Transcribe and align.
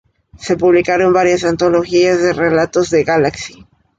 Se 0.35 0.57
publicaron 0.57 1.13
varias 1.13 1.43
antologías 1.43 2.19
de 2.23 2.33
relatos 2.33 2.89
de 2.89 3.03
"Galaxy". 3.03 3.67